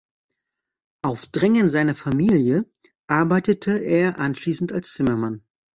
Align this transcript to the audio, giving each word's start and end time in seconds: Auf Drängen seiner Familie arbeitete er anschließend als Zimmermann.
Auf 1.03 1.27
Drängen 1.27 1.69
seiner 1.69 1.93
Familie 1.93 2.65
arbeitete 3.05 3.77
er 3.77 4.17
anschließend 4.17 4.73
als 4.73 4.93
Zimmermann. 4.93 5.45